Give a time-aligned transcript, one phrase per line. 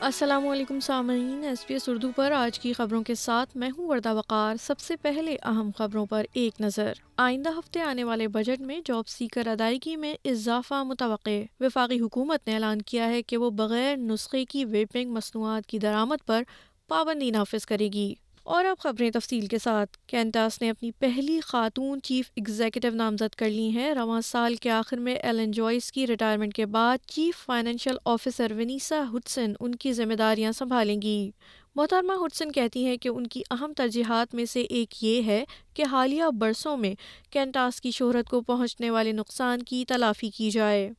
[0.00, 3.88] السلام علیکم سامعین، ایس پی ایس اردو پر آج کی خبروں کے ساتھ میں ہوں
[3.88, 8.60] وردہ وقار۔ سب سے پہلے اہم خبروں پر ایک نظر۔ آئندہ ہفتے آنے والے بجٹ
[8.60, 11.30] میں جاب سیکر ادائیگی میں اضافہ متوقع۔
[11.60, 16.26] وفاقی حکومت نے اعلان کیا ہے کہ وہ بغیر نسخے کی ویپنگ مصنوعات کی درآمد
[16.26, 16.42] پر
[16.88, 18.14] پابندی نافذ کرے گی۔
[18.46, 23.48] اور اب خبریں تفصیل کے ساتھ۔ کینٹاس نے اپنی پہلی خاتون چیف ایگزیکٹو نامزد کر
[23.48, 27.96] لی ہیں۔ رواں سال کے آخر میں ایلن جوائس کی ریٹائرمنٹ کے بعد chief financial
[28.04, 31.30] officer Vanessa Hudson ان کی ذمہ داریاں سنبھالیں گی۔
[31.74, 35.44] محترمہ ہڈسن کہتی ہیں کہ ان کی اہم ترجیحات میں سے ایک یہ ہے
[35.76, 36.94] کہ حالیہ برسوں میں
[37.32, 40.90] کینٹاس کی شہرت کو پہنچنے والے نقصان کی تلافی کی جائے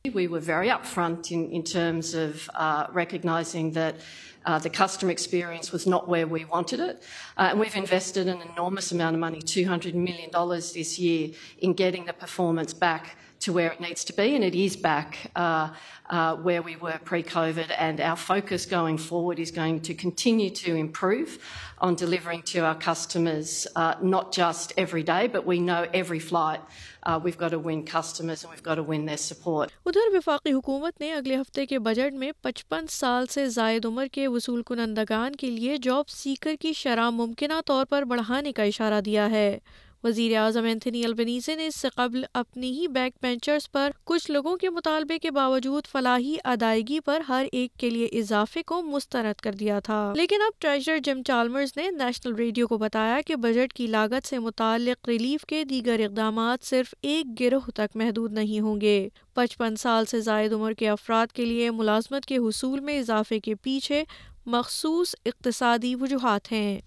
[4.48, 7.02] Uh, the customer experience was not where we wanted it.
[7.36, 10.30] Uh, and we've invested an enormous amount of money, $200 million
[10.78, 11.24] this year,
[11.58, 15.30] in getting the performance back to where it needs to be, and it is back
[15.36, 15.68] uh,
[16.10, 17.70] uh, where we were pre-COVID.
[17.78, 21.38] And our focus going forward is going to continue to improve
[21.78, 26.18] on delivering to our customers, uh, not just just every day, but we know every
[26.18, 26.60] flight
[27.02, 29.70] uh, we've got to win customers and we've got to win their support.
[29.86, 34.26] ادھر وفاقی حکومت نے اگلے ہفتے کے budget میں پچپن سال سے زائد عمر کے
[34.28, 39.30] وصول کنندگان کے لیے جاب سیکر کی شرح ممکنہ طور پر بڑھانے کا اشارہ دیا
[39.30, 39.58] ہے
[40.04, 44.56] وزیر اعظم اینتھنی البنیزے نے اس سے قبل اپنی ہی بیک بینچرز پر کچھ لوگوں
[44.56, 49.52] کے مطالبے کے باوجود فلاحی ادائیگی پر ہر ایک کے لیے اضافے کو مسترد کر
[49.52, 53.86] دیا تھا۔ لیکن اب ٹریجر جم چالمرز نے نیشنل ریڈیو کو بتایا کہ بجٹ کی
[53.86, 59.08] لاگت سے متعلق ریلیف کے دیگر اقدامات صرف ایک گروہ تک محدود نہیں ہوں گے۔
[59.34, 63.54] پچپن سال سے زائد عمر کے افراد کے لیے ملازمت کے حصول میں اضافے کے
[63.54, 64.04] پیچھے
[64.46, 66.80] مخصوص اقتصادی وجوہات ہیں۔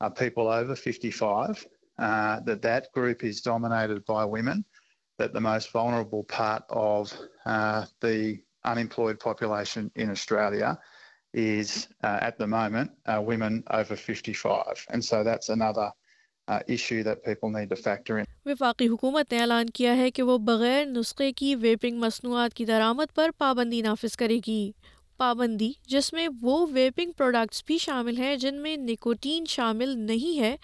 [0.00, 1.66] Uh, people over 55,
[1.98, 4.64] uh, that that group is dominated by women,
[5.18, 7.12] that the most vulnerable part of
[7.46, 10.78] uh, the unemployed population in Australia
[11.34, 14.86] is, uh, at the moment, uh, women over 55.
[14.90, 15.90] And so that's another
[16.48, 20.36] issue that people need to factor in وفاقی حکومت نے اعلان کیا ہے کہ وہ
[20.46, 24.70] بغیر نسخے کی ویپنگ مصنوعات کی درآمد پر پابندی نافذ کرے گی
[25.16, 30.56] پابندی، جس میں وہ ویپنگ پروڈکٹس بھی شامل ہیں جن میں نکوٹین شامل نہیں ہے،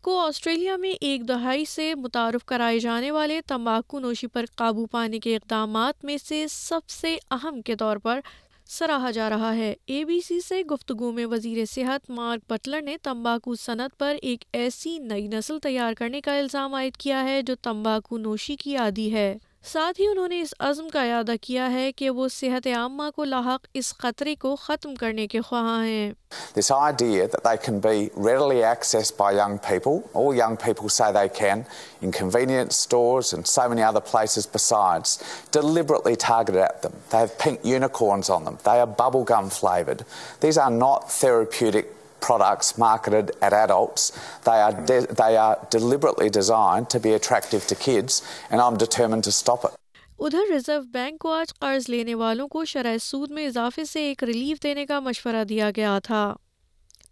[0.00, 5.18] کو آسٹریلیا میں ایک دہائی سے متعارف کرائے جانے والے تمباکو نوشی پر قابو پانے
[5.18, 8.20] کے اقدامات میں سے سب سے اہم کے طور پر
[8.66, 12.96] سراہا جا رہا ہے۔ اے بی سی سے گفتگو میں وزیر صحت مارک بٹلر نے
[13.02, 17.54] تمباکو صنعت پر ایک ایسی نئی نسل تیار کرنے کا الزام عائد کیا ہے جو
[17.54, 19.36] تمباکو نوشی کی عادی ہے۔
[19.72, 23.24] ساتھ ہی انہوں نے اس عزم کا اعادہ کیا ہے کہ وہ صحت عامہ کو
[23.24, 26.12] لاحق اس خطرے کو ختم کرنے کے خواہاں ہیں
[26.54, 31.10] This idea that they can be readily accessed by young people, all young people say
[31.16, 31.64] they can,
[32.02, 35.16] in convenience stores and so many other places besides,
[35.58, 36.96] deliberately targeted at them.
[37.10, 38.58] They have pink unicorns on them.
[38.70, 40.04] They are bubblegum flavoured.
[40.40, 41.94] These are not therapeutic
[42.26, 44.10] products marketed at adults.
[44.44, 48.20] They are, de- they are deliberately designed to be attractive to kids,
[48.50, 49.80] and I'm determined to stop it.
[50.18, 54.22] ادھر reserve bank کو آج قرض لینے والوں کو شرح سود میں اضافے سے ایک
[54.24, 56.22] ریلیف دینے کا مشورہ دیا گیا تھا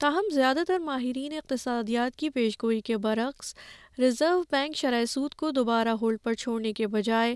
[0.01, 3.55] تاہم زیادہ تر ماہرین اقتصادیات کی پیشگوئی کے برعکس
[3.99, 7.35] ریزرو بینک شرح سود کو دوبارہ ہولڈ پر چھوڑنے کے بجائے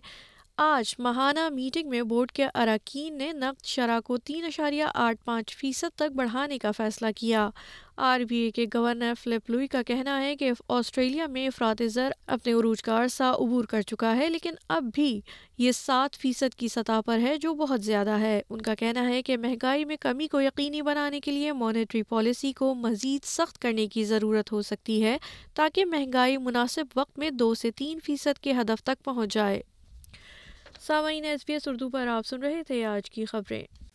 [0.58, 5.56] آج ماہانہ میٹنگ میں بورڈ کے اراکین نے نقد شرح کو تین اشاریہ آٹھ پانچ
[5.56, 7.50] فیصد تک بڑھانے کا فیصلہ کیا۔
[7.96, 12.12] آر بی اے کے گورنر فلپ لوئی کا کہنا ہے کہ آسٹریلیا میں افراد زر
[12.26, 15.20] اپنے عروج کا عرصہ عبور کر چکا ہے، لیکن اب بھی
[15.58, 19.22] یہ سات فیصد کی سطح پر ہے جو بہت زیادہ ہے۔ ان کا کہنا ہے
[19.22, 23.86] کہ مہنگائی میں کمی کو یقینی بنانے کے لیے مانیٹری پالیسی کو مزید سخت کرنے
[23.86, 25.18] کی ضرورت ہو سکتی ہے
[25.54, 29.62] تاکہ مہنگائی مناسب وقت میں دو سے تین فیصد کے ہدف تک پہنچ جائے۔
[30.86, 33.85] سامعین ایس بی ایس اردو پر آپ سن رہے تھے آج کی خبریں۔